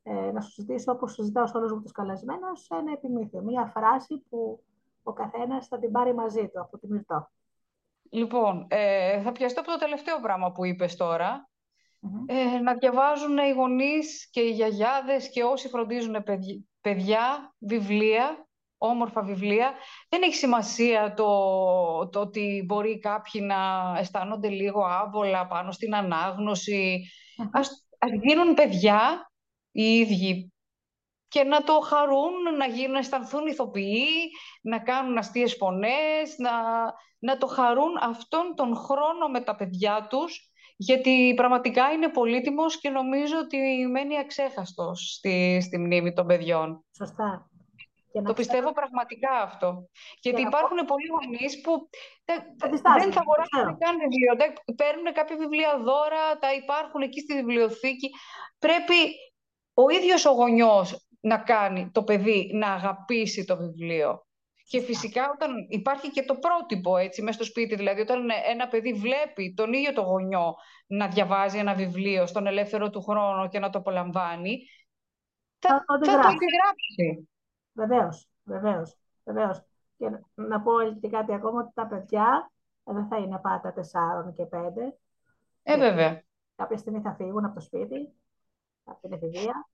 [0.08, 4.24] ε, να σου ζητήσω, όπως συζητάω σε όλους μου τους καλεσμένους, ένα επιμήθειο, μία φράση
[4.28, 4.62] που
[5.02, 7.30] ο καθένας θα την πάρει μαζί του από τη Μυρτώ.
[8.10, 10.96] Λοιπόν, ε, θα πιαστώ από το τελευταίο πράγμα που είπες
[12.26, 16.24] Ε, να διαβάζουν οι γονείς και οι γιαγιάδες και όσοι φροντίζουν
[16.80, 18.46] παιδιά, βιβλία,
[18.78, 19.72] όμορφα βιβλία.
[20.08, 23.56] Δεν έχει σημασία το, το ότι μπορεί κάποιοι να
[23.98, 27.02] αισθάνονται λίγο άβολα πάνω στην ανάγνωση.
[27.52, 29.27] Ας, ας γίνουν παιδιά
[29.78, 30.52] οι ίδιοι
[31.28, 34.06] και να το χαρούν, να, γίνουν, να αισθανθούν ηθοποιοί,
[34.62, 36.52] να κάνουν αστείες φωνές, να,
[37.18, 42.90] να το χαρούν αυτόν τον χρόνο με τα παιδιά τους, γιατί πραγματικά είναι πολύτιμος και
[42.90, 43.58] νομίζω ότι
[43.90, 46.84] μένει αξέχαστος στη, στη μνήμη των παιδιών.
[46.96, 47.50] Σωστά.
[48.12, 49.88] Και το πιστεύω πραγματικά αυτό.
[50.20, 51.88] Γιατί υπάρχουν πολλοί γονείς που
[53.00, 54.32] δεν θα αγοράσουν καν βιβλίο.
[54.76, 58.10] Παίρνουν κάποια βιβλία δώρα, τα υπάρχουν εκεί στη βιβλιοθήκη.
[58.58, 58.98] Πρέπει
[59.80, 64.26] ο ίδιος ο γονιός να κάνει το παιδί να αγαπήσει το βιβλίο.
[64.68, 68.92] Και φυσικά όταν υπάρχει και το πρότυπο έτσι μέσα στο σπίτι, δηλαδή όταν ένα παιδί
[68.92, 70.54] βλέπει τον ίδιο το γονιό
[70.86, 74.58] να διαβάζει ένα βιβλίο στον ελεύθερο του χρόνο και να το απολαμβάνει,
[75.58, 77.28] θα, θα, το αντιγράψει.
[77.72, 79.62] Βεβαίως, βεβαίως, βεβαίως.
[79.96, 82.50] Και να πω και κάτι ακόμα, ότι τα παιδιά
[82.84, 84.56] δεν θα είναι πάντα 4 και 5.
[85.62, 86.22] Ε, βέβαια.
[86.56, 88.12] Κάποια στιγμή θα φύγουν από το σπίτι
[88.88, 89.68] από την εφηβεία.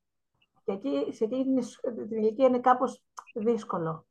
[0.64, 1.60] Και εκεί, σε εκείνη
[2.08, 3.02] την ηλικία είναι κάπως
[3.34, 4.06] δύσκολο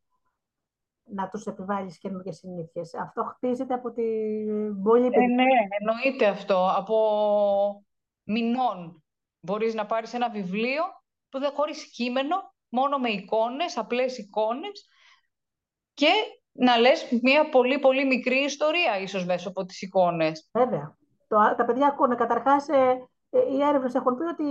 [1.03, 2.93] να τους επιβάλλεις καινούργιες συνήθειες.
[2.93, 5.43] Αυτό χτίζεται από την πολύ ε, Ναι,
[5.79, 6.73] εννοείται αυτό.
[6.77, 7.85] Από
[8.23, 9.03] μηνών
[9.39, 10.83] μπορείς να πάρεις ένα βιβλίο
[11.29, 14.87] που δεν χωρίς κείμενο, μόνο με εικόνες, απλές εικόνες
[15.93, 16.09] και
[16.51, 20.49] να λες μια πολύ πολύ μικρή ιστορία ίσως μέσα από τις εικόνες.
[20.53, 20.97] Βέβαια.
[21.27, 24.43] Το, τα παιδιά ακούνε καταρχάς ε, ε, οι έρευνες έχουν πει ότι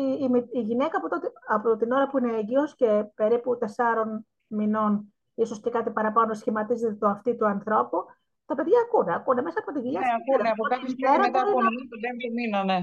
[0.52, 5.60] η, γυναίκα από, τότε, από την ώρα που είναι έγκυος και περίπου τεσσάρων μηνών, ίσως
[5.60, 8.04] και κάτι παραπάνω, σχηματίζεται το αυτή του ανθρώπου,
[8.46, 9.14] τα παιδιά ακούνε.
[9.14, 10.00] Ακούνε μέσα από την κοιλιά.
[10.00, 12.78] Ναι, ακούνε από κάποια στιγμή μετά από τον πέμπτο μήνα, ναι.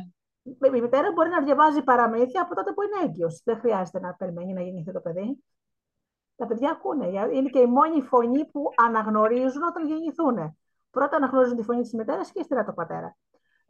[0.77, 3.41] Η μητέρα μπορεί να διαβάζει παραμύθια από τότε που είναι έγκυος.
[3.45, 5.43] Δεν χρειάζεται να περιμένει να γεννηθεί το παιδί.
[6.35, 7.07] Τα παιδιά ακούνε.
[7.07, 10.57] Είναι και η μόνη φωνή που αναγνωρίζουν όταν γεννηθούν.
[10.89, 13.15] Πρώτα αναγνωρίζουν τη φωνή της μητέρας και ύστερα το πατέρα.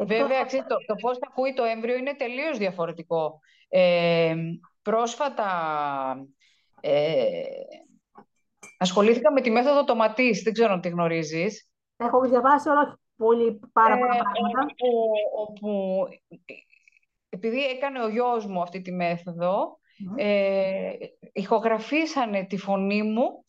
[0.05, 3.39] Βέβαια, ξέρεις, το, το πώς ακούει το έμβριο είναι τελείως διαφορετικό.
[3.69, 4.35] Ε,
[4.81, 5.49] πρόσφατα
[6.81, 7.41] ε,
[8.77, 11.69] ασχολήθηκα με τη μέθοδο τοματής, δεν ξέρω αν τη γνωρίζεις.
[11.97, 14.73] Έχω διαβάσει όλα πολύ πάρα πολλά ε, πράγματα.
[15.37, 16.03] Όπου,
[17.29, 19.79] επειδή έκανε ο γιος μου αυτή τη μέθοδο,
[20.15, 20.91] ε,
[21.33, 23.45] ηχογραφήσανε τη φωνή μου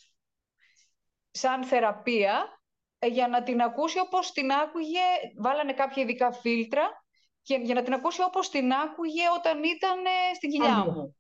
[1.31, 2.60] σαν θεραπεία ε,
[3.07, 5.07] για να την ακούσει όπως την άκουγε,
[5.39, 7.05] βάλανε κάποια ειδικά φίλτρα
[7.43, 11.17] και για να την ακούσει όπως την άκουγε όταν ήταν ε, στην κοιλιά μου.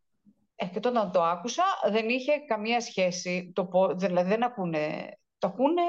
[0.54, 5.82] Ε, και όταν το άκουσα δεν είχε καμία σχέση, το, δηλαδή δεν ακούνε, το ακούνε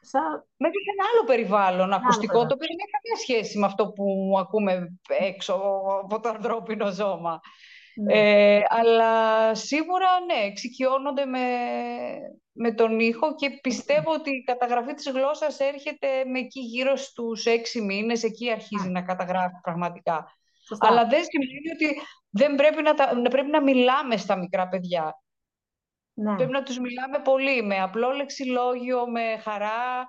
[0.00, 0.20] Σα...
[0.56, 4.98] με ένα άλλο περιβάλλον ακουστικό, το οποίο δεν έχει καμία σχέση με αυτό που ακούμε
[5.18, 5.54] έξω
[6.02, 7.40] από το ανθρώπινο ζώμα.
[7.96, 8.14] Ναι.
[8.14, 11.40] Ε, αλλά σίγουρα ναι, εξοικειώνονται με,
[12.56, 17.46] με τον ήχο και πιστεύω ότι η καταγραφή της γλώσσας έρχεται με εκεί γύρω στους
[17.46, 20.36] έξι μήνες, εκεί αρχίζει να καταγράφει πραγματικά.
[20.78, 25.18] Αλλά δεν σημαίνει ότι δεν πρέπει να, τα, πρέπει να μιλάμε στα μικρά παιδιά.
[26.14, 26.34] Ναι.
[26.34, 30.08] Πρέπει να τους μιλάμε πολύ, με απλό λεξιλόγιο, με χαρά.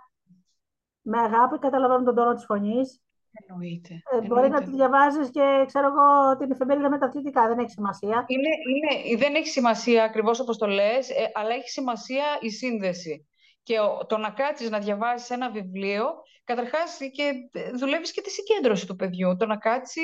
[1.02, 3.05] Με αγάπη καταλαβαίνουν τον τόνο της φωνής.
[3.48, 4.02] Εννοείται.
[4.12, 7.48] Ε, μπορεί να τη διαβάζεις και, ξέρω εγώ, την εφημερίδα μεταθλητικά.
[7.48, 8.26] Δεν έχει σημασία.
[8.28, 13.28] Είναι, είναι, δεν έχει σημασία ακριβώς όπως το λες, ε, αλλά έχει σημασία η σύνδεση.
[13.64, 13.76] Και
[14.08, 16.06] το να κάτσεις να διαβάσεις ένα βιβλίο,
[16.44, 19.36] καταρχάς και ε, δουλεύεις και τη συγκέντρωση του παιδιού.
[19.36, 20.02] Το να κάτσει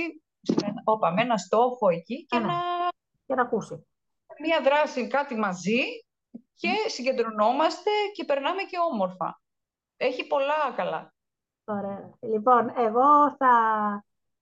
[0.84, 2.46] όπα, με ένα στόχο εκεί και, ναι.
[2.46, 2.54] να...
[3.26, 3.86] και να ακούσει.
[4.42, 5.82] Μία δράση, κάτι μαζί
[6.56, 9.42] και συγκεντρωνόμαστε και περνάμε και όμορφα.
[9.98, 11.14] Έχει πολλά καλά.
[11.64, 12.10] Ωραία.
[12.20, 13.54] Λοιπόν, εγώ θα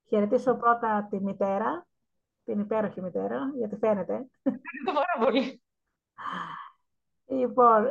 [0.07, 1.87] χαιρετήσω πρώτα τη μητέρα,
[2.43, 4.27] την υπέροχη μητέρα, γιατί φαίνεται.
[4.93, 5.61] Πάρα πολύ.
[7.25, 7.85] Λοιπόν,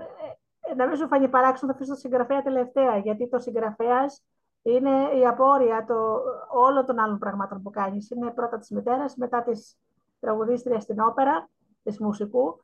[0.61, 4.23] ε, να μην σου φανεί παράξενο, θα αφήσω το συγγραφέα τελευταία, γιατί το συγγραφέας
[4.63, 8.11] είναι η απόρρια το, όλων των άλλων πραγμάτων που κάνεις.
[8.11, 9.77] Είναι πρώτα της μητέρας, μετά της
[10.21, 11.49] τραγουδίστριας στην όπερα,
[11.83, 12.61] της μουσικού,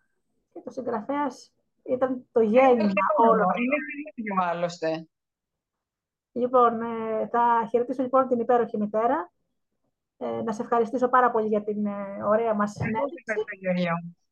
[0.53, 3.47] και το συγγραφέας ήταν το γέννημα όλων.
[4.15, 5.09] Είναι άλλωστε.
[6.35, 9.33] Λοιπόν, ε, θα χαιρετήσω λοιπόν την υπέροχη μητέρα.
[10.19, 13.35] Ε, να σε ευχαριστήσω πάρα πολύ για την ε, ωραία μας συνέντευξη.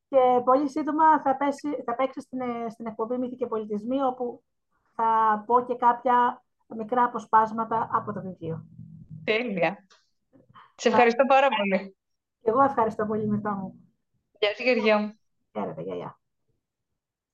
[0.09, 4.43] Και πολύ σύντομα θα, πέσει, θα παίξει στην, στην εκπομπή Μύθοι και Πολιτισμοί, όπου
[4.95, 6.43] θα πω και κάποια
[6.77, 8.67] μικρά αποσπάσματα από το βιβλίο.
[9.25, 9.87] Τέλεια.
[10.75, 11.97] Σε ευχαριστώ πάρα πολύ.
[12.43, 13.75] Και εγώ ευχαριστώ πολύ, Μυρτώ μου.
[14.38, 15.19] Γεια σου, Γεωργία μου.
[15.53, 16.22] Χαίρετε, γεια, γεια.